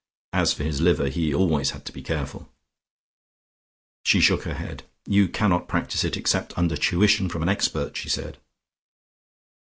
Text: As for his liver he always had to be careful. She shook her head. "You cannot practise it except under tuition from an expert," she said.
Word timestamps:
As 0.33 0.51
for 0.51 0.63
his 0.63 0.81
liver 0.81 1.09
he 1.09 1.31
always 1.31 1.69
had 1.69 1.85
to 1.85 1.91
be 1.93 2.01
careful. 2.01 2.51
She 4.03 4.19
shook 4.19 4.45
her 4.45 4.55
head. 4.55 4.81
"You 5.05 5.27
cannot 5.27 5.67
practise 5.67 6.03
it 6.03 6.17
except 6.17 6.57
under 6.57 6.75
tuition 6.75 7.29
from 7.29 7.43
an 7.43 7.49
expert," 7.49 7.95
she 7.95 8.09
said. 8.09 8.39